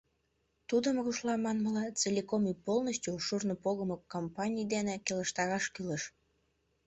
Тудым, 0.69 0.95
рушла 1.05 1.35
манмыла, 1.43 1.85
«целиком 1.99 2.43
и 2.51 2.53
полностью» 2.67 3.11
шурно 3.25 3.55
погымо 3.63 3.97
кампаний 4.13 4.67
дене 4.73 4.95
келыштараш 5.05 5.65
кӱлеш. 5.73 6.03